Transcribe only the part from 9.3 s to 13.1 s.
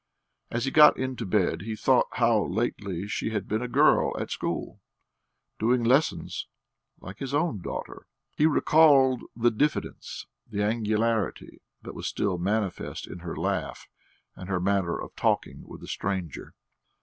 the diffidence, the angularity, that was still manifest